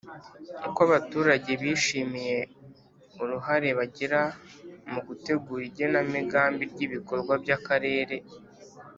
Uko 0.67 0.79
abaturage 0.87 1.51
bishimiye 1.61 2.37
uruhare 3.21 3.69
bagira 3.79 4.21
mu 4.91 4.99
gutegura 5.07 5.61
igenamigambi 5.69 6.63
ry 6.71 6.79
ibikorwa 6.87 7.33
by 7.43 7.49
akarere 7.57 8.15